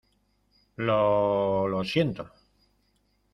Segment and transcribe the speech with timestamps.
[0.77, 1.67] Lo...
[1.67, 2.31] Lo siento.